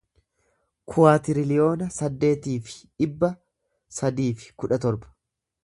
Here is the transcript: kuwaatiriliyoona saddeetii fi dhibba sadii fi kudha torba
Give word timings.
kuwaatiriliyoona 0.93 1.89
saddeetii 1.97 2.55
fi 2.69 2.79
dhibba 3.03 3.31
sadii 3.99 4.31
fi 4.43 4.51
kudha 4.65 4.83
torba 4.87 5.17